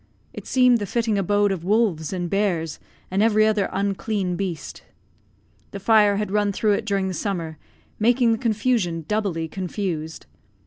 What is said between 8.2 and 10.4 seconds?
the confusion doubly confused.